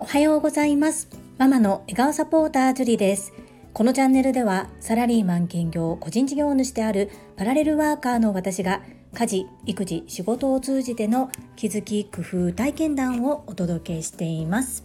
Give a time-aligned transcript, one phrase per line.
[0.00, 1.08] おはようございます。
[1.38, 3.32] ママの笑顔サポータージュリです。
[3.72, 8.82] このチャンネルではサラリーマン兼業個人事業主であるパラレルワーカーの私が
[9.14, 14.84] 家事育児仕事を通じての気づき工夫体験談をお届けしています。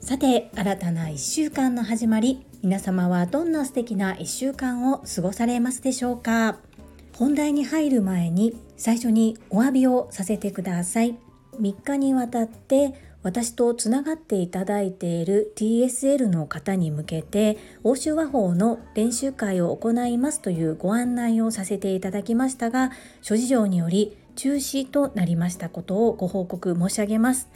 [0.00, 6.58] さて新たな1週間の始まり皆様はどんな素敵な1週間を過ごされますでしょうか？
[7.16, 11.16] 本題に入る前に最初にお詫びをさせてください。
[11.60, 22.90] 3日にわたって私とつながっていただいている TSL の方に向けて欧州和法の練習会を行いますというご案内をさせていただきましたが
[23.22, 27.48] 諸事情により中止となりましたことをご報告申し上げます。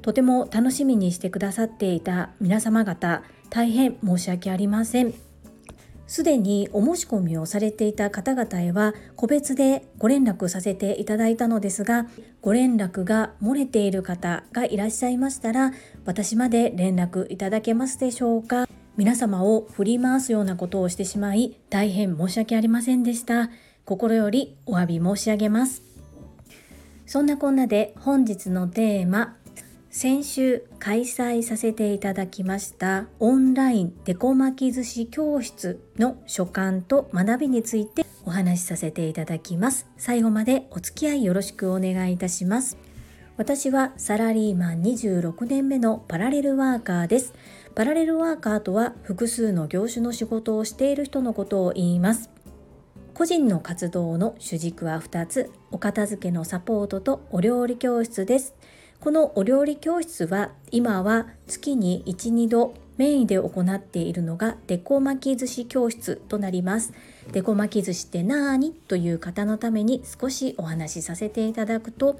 [0.00, 5.33] とても楽しみにしてくださっていた皆様方大変申し訳ありません。
[6.06, 12.06] すでにお申し込みをされていた方々へは個別でご連絡させていただいたのですが
[12.40, 15.72] ご連絡が漏れている方がいらっしゃいましたら
[16.04, 18.68] 私まで連絡いただけますでしょうか？
[18.96, 23.50] 皆様を振り回すようなことをしてしまい大変申し訳ありませんでした。
[23.84, 25.82] 心よりお詫び申し上げます。
[27.06, 29.36] そんなこんなで本日のテーマ
[29.96, 39.86] 先週開催させていただきましたオンラインデコ巻き寿司教室の所感と学びについてお話しさせていただきます。
[39.96, 42.76] 最後までお付き合いよろしくお願いいたします。
[43.36, 47.32] 私はサラリーマン26年目のパラレルワーカーです。
[47.76, 52.30] パラレルワーカーとは複数の業種の仕事をしている人のことを言います。
[53.14, 55.52] 個人の活動の主軸は2つ。
[55.70, 58.56] お片付けのサポートとお料理教室です。
[59.04, 66.94] このお料理教室は今は月に1、2度メインで行っているのがデコ巻き寿司教室となります。
[67.30, 72.18] デコ巻き寿司って何という方のために少しお話しさせていただくと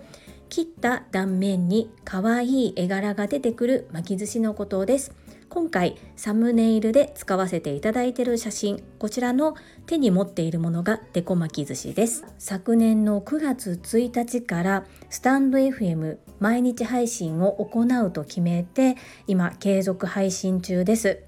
[0.51, 5.15] 切った断面に可愛い絵柄が出てくる巻き寿司のことです。
[5.49, 9.55] 今回サムネイルで使わせていただいている写真こちらの
[9.87, 18.97] 手に持っているものがデコ巻き寿司です昨年の9月1日からスタンド FM 毎日配信を行うと決めて
[19.27, 21.21] 今継続配信中です。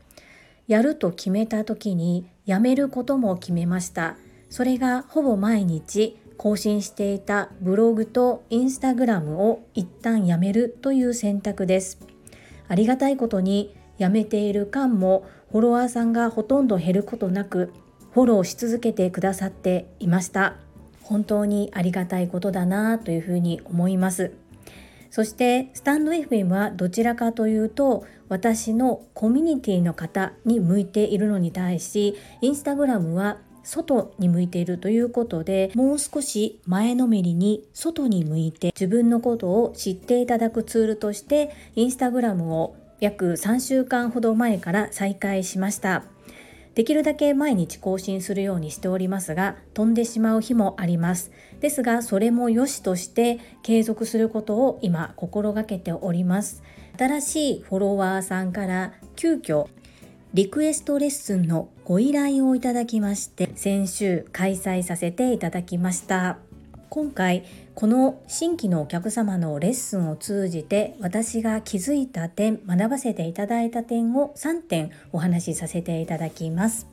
[0.66, 4.16] やると決めた時にやめることも決めました。
[4.50, 11.98] それがほぼ毎日更新していたブログとインスタグラムを一旦やめるという選択です。
[12.68, 17.72] ありがたいことに辞めている間もフォロワーさんがほとんど減ることなく
[18.12, 20.56] フォローし続けてくださっていました。
[21.02, 24.32] 本当にありがたいことだなというふうに思います。
[25.16, 46.04] そしてスタンド FM はどちらかというと私のコミュニティの方に向いているのに対しインスタグラムは外に向いているということでもう少し前のめりに外に向いて自分のことを知っていただくツールとしてインスタグラムを約3週間ほど前から再開しました。
[46.76, 51.32] できるだけ毎日更新するようにしておりますが飛んでしまう日もあります。
[51.58, 56.62] ですがそれも良しとして継続することを今心がけております。
[56.98, 59.68] 新しいフォロワーさんから急遽
[60.34, 66.38] リクエストレッスンのご依頼をいただきまして先週開催させていただきました。
[66.88, 76.86] 今回この新規のお客様のレッスンを通じて私が気づいた点学ばせていただいた点を3点お話しさせていただきます。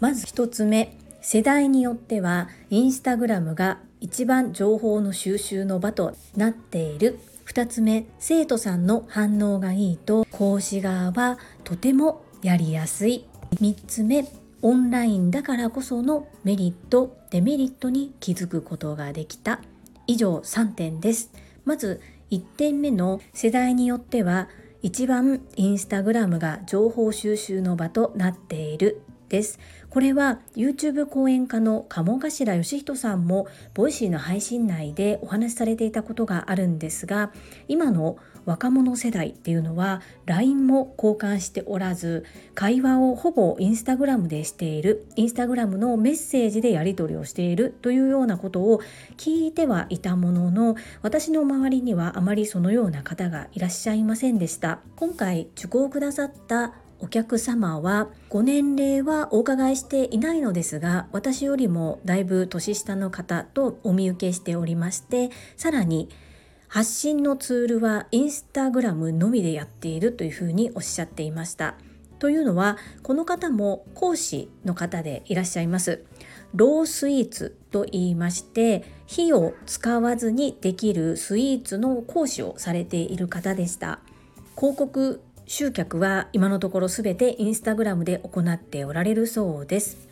[0.00, 7.18] まず1つ目世代によってはインスタグラムが一番情報の収集の場となっている。
[7.46, 13.24] 2つ目生徒さんの反応がいいと講師側はとてもやりやすい。
[13.60, 14.26] 3つ目
[14.62, 19.60] オンラインだからこそのメリットデメリットに気づくことができた。
[20.06, 21.30] 以上3点です。
[21.64, 22.00] まず
[22.30, 24.48] 1点目の世代によっては
[24.82, 29.58] 一番インスタグラムが情報収集の場となっているです。
[29.90, 37.32] これは YouTube 講演家の鴨頭義人さんも Voicy の配信内でお話しされていたことがあるんですが
[37.68, 48.80] 今の若者世代っていうのは LINE も交換しておらず会話をほぼインスタグラムでしているインスタグラムのメッセージでやり取りをしているというようなことを
[49.18, 54.78] 聞いてはいたものの私の周りにはあまりそのような方がいらっしゃいませんでした。
[54.96, 66.08] 今回受講くださったお客様はご年齢はお伺いしていないのですが私よりもだいぶ年下の方とお見受けしておりましてさらに
[66.68, 71.74] 発信のツールはインスタグラムのみでやっているというふうにおっしゃっていました。
[72.18, 76.04] というのはこの方も講師の方でいらっしゃいます。
[76.54, 84.00] ロースイーツと言いまして火を使わずにできるスイーツの講師をされている方でした
[84.56, 90.08] 広告集客は今のところ全てインスタグラムで行っておられるそうです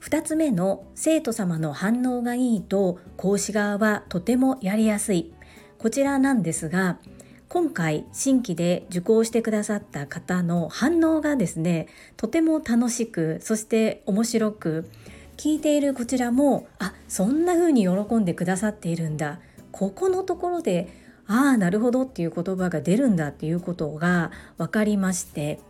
[0.00, 5.32] 2つ目の生徒様の反応がいいと講師側はとてもやりやすい
[5.78, 6.98] こちらなんですが
[7.48, 11.86] 今回新規で受講してくださった方の反応がですね
[12.16, 14.90] とても楽しくそして面白く
[15.36, 19.40] 聞いているこちらもあそんな風に喜んでくださっているんだ。
[19.70, 20.88] ここのところで
[21.26, 25.60] ああなるほどっていう言葉が出るんだっていうことが分かりまして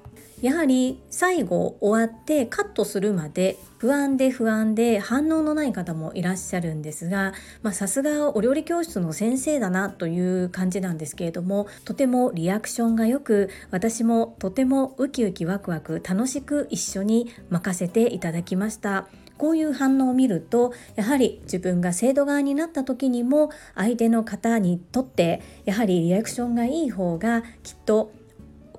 [0.43, 7.33] やはり最後終わってカットするまで不安で不安で反応のない方もいらっしゃるんですが
[7.73, 19.09] さすがお料理教室の先生だなという感じなんですけれどもとてもリアクションがよく私もとてもウキウキワクワク楽しく一緒に任せていただきました。
[19.39, 28.13] こういう反応を見るとやはり自分が生徒側になった時にも相手の方にとってやはりリアクションがいい方がきっと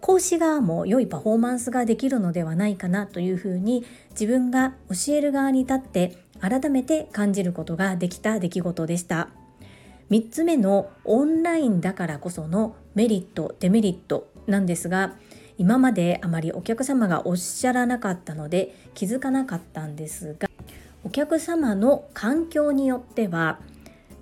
[0.01, 9.29] 講師側も良いパフォーマンスができるのではないかなというふうに自分が教える側に立って改めて感じることができた出来事でした。
[10.09, 15.15] 3つ目のオンラインだからこそのメリットデメリットなんですが
[15.57, 20.49] 今まであまりお客様がおっしゃらなかったので気づかなかったんですが
[21.03, 23.59] お客様の環境によっては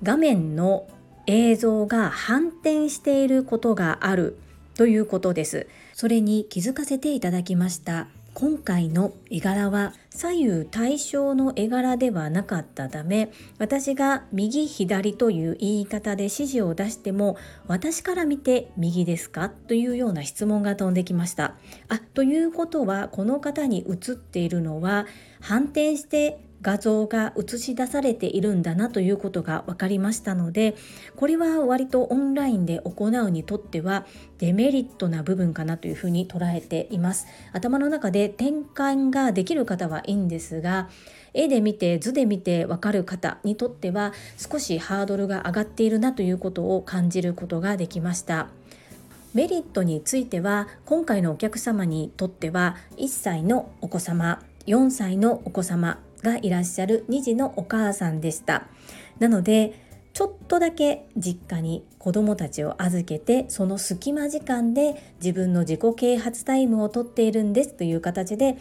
[0.02, 0.88] 画面の
[1.28, 4.38] 映像が反転していることがある。
[4.76, 5.68] ということです。
[5.94, 8.08] それに気づかせていただきました。
[8.34, 17.38] 今回の絵柄は左右対称の絵柄ではなかったため私が右左という言い方で指示を出しても
[17.68, 19.48] 私から見て右ですか？
[19.48, 21.56] というような質問が飛んできました
[21.88, 25.06] あということはこの方に映っているのは
[25.40, 30.76] 反転して画像が映し出されているんだなということが分かりましたので
[31.16, 34.08] これは割とオンラインで行うにとっては
[34.40, 37.28] デメリットな部分かなというふうに捉えています。
[37.54, 40.90] 頭の中で転換ができる方はいいんですが
[41.36, 48.48] 絵で見て図で見て分かる方にとっては少しハードルが上がっているなということを感じることができました。
[49.36, 58.68] メリットについては今回のお客様にとっては1歳のお子様4歳のお子様がいらっしゃる2児のお母さんでした。
[59.20, 68.58] なのでちょっとだけ実家に子どもたちを預けてその隙間時間で自分の自己啓発タイムをとっているんですという形で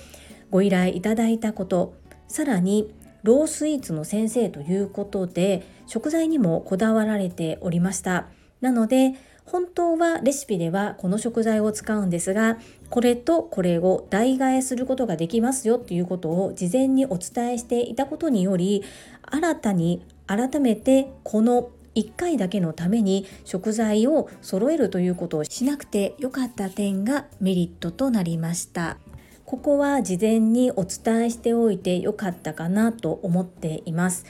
[0.50, 1.94] ご依頼いただいたこと
[2.26, 8.26] さらにロースイーツの先生ということで食材にもこだわられておりました。
[8.60, 9.14] なので
[9.44, 12.58] 本当はレシピではこの食材を使うんですが
[12.90, 18.82] これとこれを代替えすることができますよっていうことを事前にお伝えしていたことにより
[19.22, 28.98] 新たに改めてこの1回だけのために食材を揃えるということをしなくてよかった点がメリットとなりました。
[29.44, 34.24] ここは事前にお伝えしておいてよかったかなと思っています。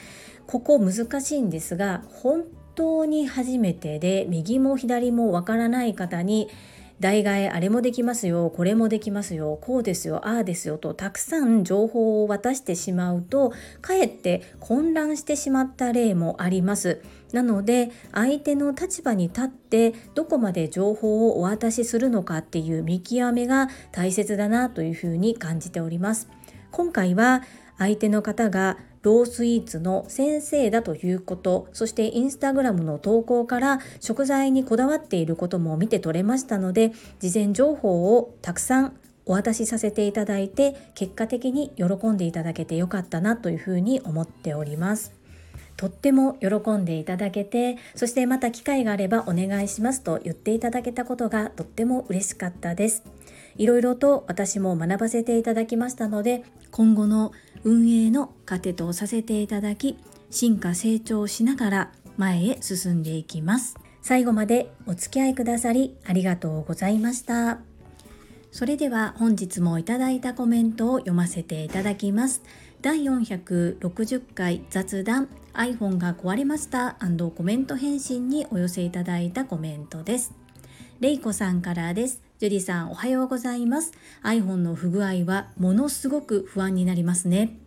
[0.45, 2.43] ここ難しいんですが本
[2.75, 6.49] 当に初めてで右も左もわからない方に
[6.99, 13.51] 代替えあれもできますよこれもできますよこうですよああですよとたくさん情報を渡してしまうと
[13.81, 17.01] かえって混乱してしまった例もあります。
[17.33, 26.29] なので相手の立場に立ってどこまで情報をお渡しするのかっていう見極めが大切だなというふうに感じております。
[26.71, 27.41] 今回は
[27.77, 38.97] 相手の方がロースイーツの先生だということそしてインスタグラムの投稿から食材にこだわっていることも見て取れましたので事前情報をたくさん
[39.27, 45.13] お渡しさせていただいて結果的に喜んでいただけてよかったなというふうに思っております。
[45.77, 53.03] とっても喜んでいただけてそしてまた機会があればお願いしますと言っていただけたことがとっても嬉しかったです
[53.57, 57.31] いろいろと私も学ばせていただきましたので今後の
[57.63, 59.97] 運営の糧とさせていただき
[60.29, 63.75] 進化成長しながら前へ進んでいきます。
[64.01, 67.59] 最後までお付き合いくださりありがとうございました。
[68.51, 72.41] それでは本日もいただいたコメントを読ませていただきます。
[72.81, 76.97] 第460回雑談 iPhone が壊れました
[77.35, 80.33] コメント返信にお寄せいただいたコメントです。
[80.99, 82.24] れいこさんからです。
[82.37, 83.93] ジュリさんおはようございます。
[84.21, 87.57] iPhone の不具合はものすごく不安になりますね。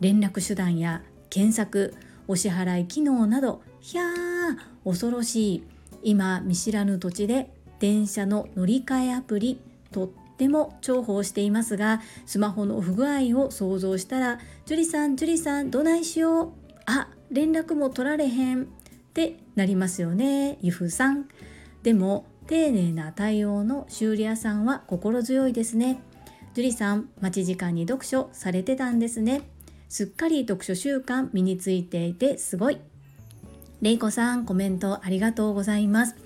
[0.00, 1.94] 連絡手段や検索
[2.28, 5.64] お支払い機能などひゃー恐ろしい。
[6.02, 9.58] 今見知らぬ土地で電車の乗り換えアプリ
[9.90, 16.52] とっても重宝していますがスマホの不具合を想像したら「樹里さん樹里さんどないしよう」
[16.84, 18.64] あ連絡も取られへん。
[18.64, 21.26] ってなりますよねゆふさん。
[21.82, 26.02] でも丁寧な対応の修理屋さんは心強いですね。
[26.52, 29.42] 樹里さん待ち時間に読書されてたんですね。
[29.88, 32.78] すっかり読書習慣身についていてすごい。
[33.82, 36.16] れいこさんコメントありがとうございます。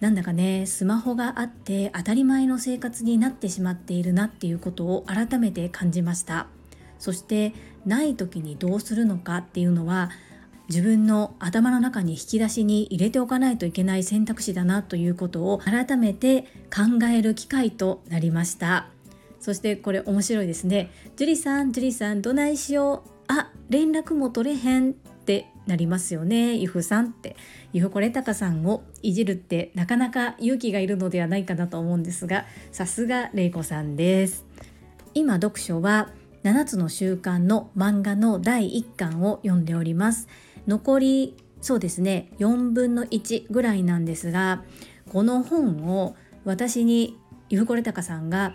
[0.00, 6.48] なんだかねスマホがあって当たり前の生活になってしまっているなっていうことを改めて感じました。
[6.98, 7.54] そして
[7.86, 10.10] ない時にどうするのかっていうのは
[10.72, 18.88] 自分の頭の中に引き出しに入れておかないといけない選択肢だなということを改めて考える機会となりました。
[19.38, 20.90] そしてこれ面白いですね。
[21.16, 23.10] 樹里さん樹里さんどないしよう。
[23.28, 26.54] あ連絡も取れへんってなりますよね。
[26.54, 27.36] ゆふさんって。
[27.74, 34.46] ゆふこれたかさんをいじるってなかなか勇気がいるのではないかなと思うんですがさすがれいこさんです。
[35.12, 36.08] 今読書は
[36.44, 40.28] 7つの習慣の漫画の第1巻を読んでおります。
[40.66, 44.64] 残りそうですね4分の1ぐらいなんですが
[45.10, 48.54] この本を私にゆふこれたかさんが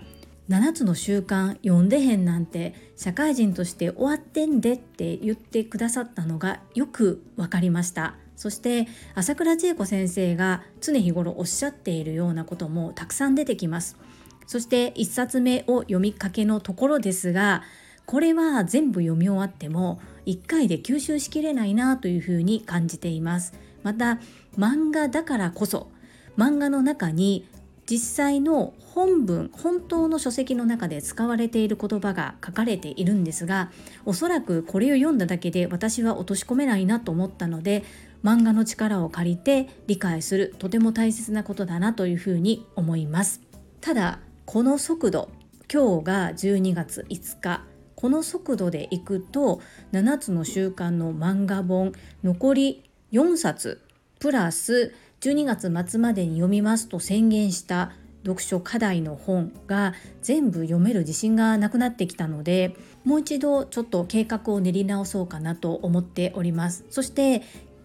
[0.49, 8.15] 7つの習慣読んでへんなんて社会人として終わってんでって言ってくださったのがよく分かりました。
[8.37, 13.97] そして朝倉千恵子先生が常日頃おっしゃっているようなこともたくさん出てきます。
[14.45, 17.63] そして1冊目を読みかけのところですが
[18.07, 23.53] これは全部読み終わっても1回で吸収しきれないなというふうに感じています。
[23.83, 24.19] また
[24.57, 25.91] 漫画だからこそ
[26.37, 27.45] 漫画の中に
[27.85, 33.71] 実際の本文本当の書籍の中で使われている言葉が書かれているんですが
[34.05, 37.83] おそらくこれを読んだだけで私は落とし込めないなと思ったので
[38.23, 43.41] 漫画の力を借りて理解するとても大切なことだなというふうに思います。
[43.81, 45.29] ただこの速度
[45.71, 47.76] 今日が12月5日。
[47.98, 49.60] この速度でいくと
[49.92, 53.82] 7つの習慣の漫画本残り4冊
[54.20, 57.92] プラス12月末までに読みますと宣言した
[58.24, 66.86] 読書課題の本が全部読める自信がなくなってきたのでもう一度ちょっと計画を練り直そうかなと思っております。
[66.89, 67.42] そして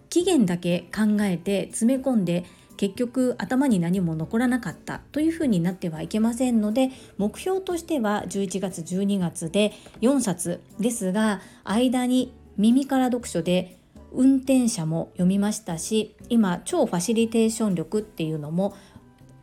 [0.09, 2.45] 期限だけ考えて詰め込んで
[2.77, 13.77] 結局頭に何も残らなかったというふうになってはいけませんので目標としては11月12月で4冊ですが間に耳から読書で
[14.11, 18.75] 運転者も読みましたし今超ファシリテーション力っていうのも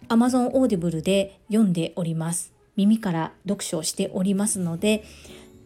[0.08, 2.52] Amazon Audible で読んでおります。
[2.76, 5.04] 耳から読書をしておりますので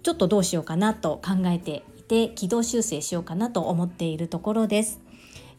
[0.02, 5.00] ちょっとどうしようかなと考えていて軌道修正しようかなと思っているところです。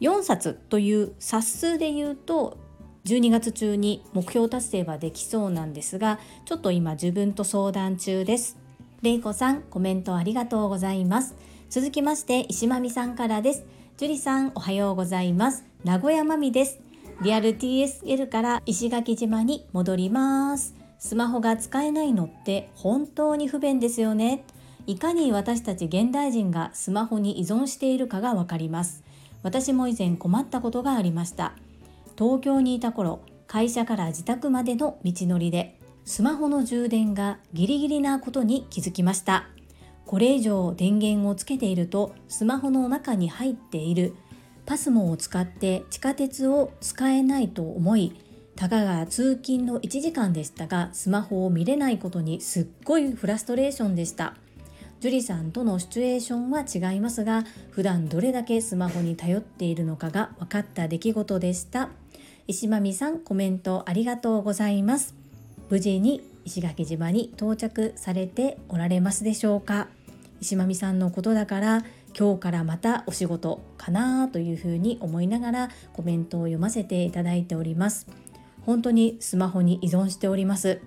[0.00, 2.58] 4冊という冊数で言うと
[3.04, 8.58] 12月中に目標達成はできそうなんですがちょっと今自分と相談中です。
[9.02, 11.34] れいこさんコメントありがとうございます。
[11.70, 13.64] 続きまして石まみさんからです。
[13.96, 15.64] 樹里さんおはようございます。
[15.84, 16.80] 名古屋まみです。
[17.22, 20.74] リアル TSL から石垣島に戻ります。
[20.98, 24.44] スマホが使えないのって本当に不便ですよね。
[24.86, 29.02] いかに私たち現代人がスマホに依存しているかがわかります。
[29.42, 31.54] 私も以前困ったことがありました。
[32.18, 39.48] 東京にいた頃会社から自宅までの道のりでスマホの充電がギリギリなことに気づきました。
[40.06, 44.14] これ以上電源をつけているとスマホの中に入っている
[44.64, 48.12] パスモを使って地下鉄を使えないと思い
[48.54, 54.34] たかが通勤の1時間でしたがスマホを見れないことにすっごいフラストレーションでした。
[55.00, 61.90] 樹里さんとのシチュエーションは違いますが普段どれだけスマホに頼っているのかが分かった出来事でした。
[62.48, 65.14] 石間美さんコメントありがとうございます。
[65.68, 69.88] 無事に石垣島に到着されておられますでしょうか。
[70.40, 71.84] 石間美さんのことだから
[72.18, 78.06] 今日からまたお仕事かなというふうに思いながらコメントを読ませていただいております。
[78.64, 80.80] 本当にスマホに依存しております。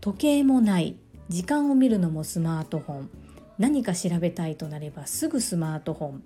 [0.00, 0.96] 時計もない。
[1.28, 3.21] 時間を見るのもスマートフォン。
[3.62, 6.22] 何か調べたいとなればすぐスマートフォン。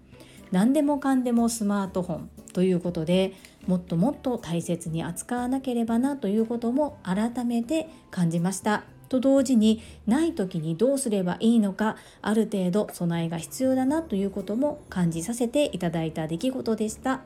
[0.53, 3.35] 何でもかんでもスマートフォンということで
[3.67, 8.85] もっともっと大切に扱わなければなということも改めて感じました。
[9.11, 17.21] と同時にない時にどうすればいいのかある程度備えが必要だなということも感じさせていただいた出来事でした。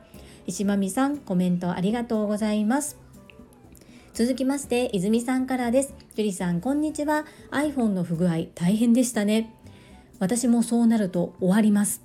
[0.45, 2.97] 石間美さんコメントありがとうございます。
[4.13, 5.93] 続きまして泉さんからです。
[6.15, 7.23] 樹里さんこんにちは。
[7.51, 9.60] iPhone の不具合大変でしたね。
[10.21, 12.03] 私もそうなると終わります。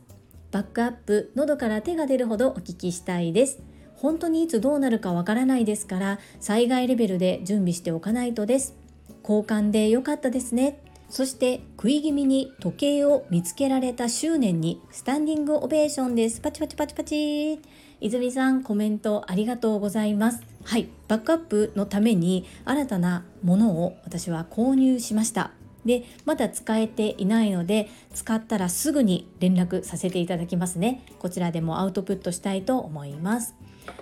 [0.51, 3.59] バックアップ喉から手が出るほどお聞きしたいです。
[3.95, 8.75] 本当にいつどうなるかわからないですから災害レベルで準備しておかないとです。
[9.23, 10.81] 交換で良かったですね。
[11.11, 16.41] そして食い気味に時計を見つけられた執念にスタンディングオベーションです。
[16.41, 17.61] パチパチパチパチ。
[18.01, 20.41] 泉さんコメントありがとうございます。
[20.65, 20.89] はい。
[21.07, 25.51] バックアップのために新たなものを私は購入しました。
[25.87, 31.03] でまだ使えていないので使ったらすぐに連絡させていただきますね。
[31.19, 33.55] こちらでもアウトプットしたいと思います。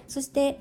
[0.08, 0.60] そして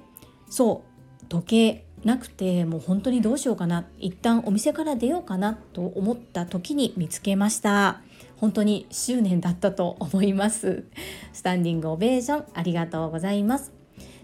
[0.50, 0.84] そ
[1.22, 3.86] う時計なくてもう本当にどうしようかな。
[3.98, 8.02] 一旦お店から出ようかなと思った時に見つけました。
[8.38, 10.84] 本当に執念だったと思います。
[11.32, 13.72] スタンディングオベーションありがとうございます。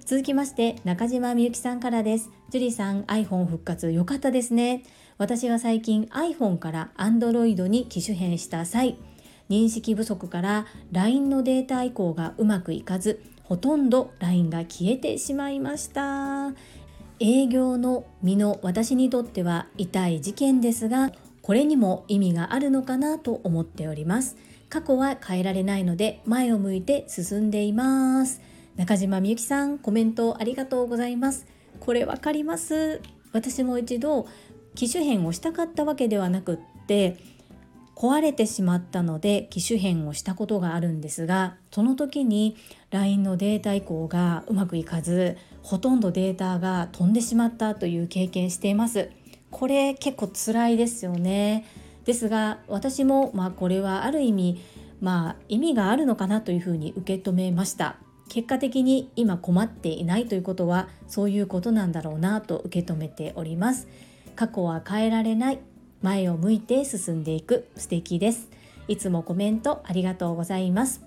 [0.05, 2.29] 続きまして中島みゆきさんからです。
[2.49, 4.83] 樹里さん iPhone 復活良かったですね。
[5.19, 8.97] 私は最近 iPhone から Android に機種変した際
[9.49, 16.53] 認識不足から LINE のデータ移行がうまくいかずほとんど LINE が消えてしまいました。
[17.19, 21.11] 営業の身の私にとっては痛い事件ですが
[21.41, 24.37] これにも意味があるのかなと思っております。
[24.69, 28.39] 過去は変えられないので前を向いて進んでいます。
[28.77, 31.45] 中島みゆきさんコメントありがとうございます。
[31.81, 33.01] これわかります。
[33.31, 34.27] 私も一度
[34.75, 36.57] 機種変をしたかったわけではなくっ
[36.87, 37.17] て
[37.95, 42.55] 壊れてしまったので機種変をしたことがあるんですがその時に
[42.91, 49.09] LINE のデータ移行がうまくいかずほとんどデータが飛んでしまったという経験しています。
[49.51, 51.65] これ結構辛いですよね。
[52.05, 54.61] ですが私もまあこれはある意味
[55.01, 57.97] まあ意味があるのかなというふうに受け止めました。
[58.29, 63.87] 結果的に今困っていないということはそういうことなんだろうなと受け止めております。
[64.39, 65.59] 過去は変えられない。
[66.01, 67.67] 前を向いて進んでいく。
[67.75, 68.47] 素敵です。
[68.87, 71.01] いつもコメントありがとうございます。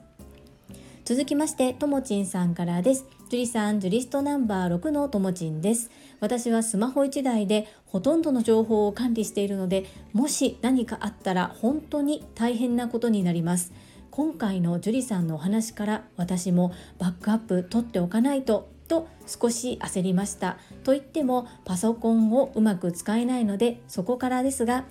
[1.06, 3.06] 続きましてともちんさんからです。
[3.30, 5.90] ジュリさんジュリストナンバー6のともちんです。
[6.20, 13.72] 私はスマホ1台でほとんどの情報を管理しているのでもし何かあったら本当に大変なことになります。
[14.10, 20.58] 今回のジュリさんのお話から私もバックアップ取っておかないとと少し焦りました。
[20.84, 24.84] と言ってもパソコンをうまく使えないのでそこからですが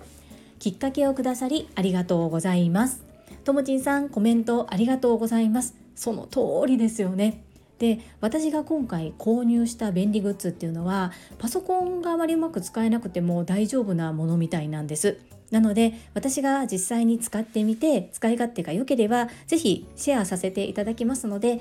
[0.58, 3.02] きっかけをくださりありがとうございます。
[3.44, 5.74] ともちんさんコメントありがとうございます。
[5.94, 7.42] その通りですよね。
[7.78, 15.18] で私が今回購入した便利グッズっていうのはパソコンがあまりうまく使えなくても大丈夫なものみたいなんです。
[15.50, 21.60] なので私が実際に使ってみて使い勝手が良ければ是非シェアさせていただきますので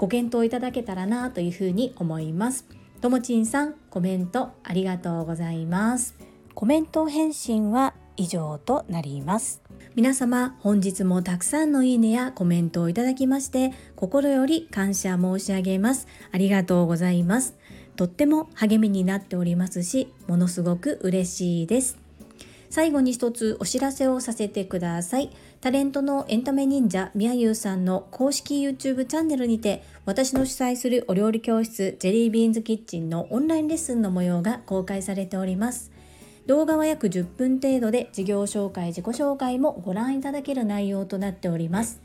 [0.00, 2.64] ご検討いただけたらなというふうに思います。
[3.02, 6.16] ともちんさん、コメントありがとうございます。
[6.54, 9.60] コメント返信は以上となります。
[9.94, 16.06] 皆様、本日もたくさんのいいねやコメントをいただきまして、心より感謝申し上げます。
[16.32, 17.58] ありがとうございます。
[17.96, 21.98] とっても励みになっておりますし、ものすごく嬉しいです。
[22.70, 25.30] 最後に一つお知らせをさせてください。
[25.60, 35.92] タレントのエンタメ忍者みやゆうさんの公式 YouTube チャンネルにて私の主催するお料理教室ジェリービーンズキッチンのオンラインレッスンの模様が公開されております。
[36.46, 42.00] 動画は約10分程度で事業紹介、自己紹介もご覧いただける内容となっております。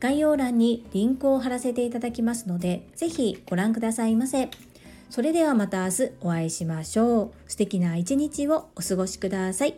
[0.00, 4.50] 概要欄にリンクを貼らせていただきますので、ぜひご覧くださいませ。
[5.08, 7.30] それではまた明日お会いしましょう。
[7.46, 9.76] 素敵な一日をお過ごしください。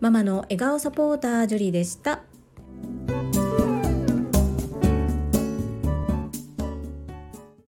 [0.00, 2.31] ママの笑顔サポータージュリでした。
[2.82, 3.41] Música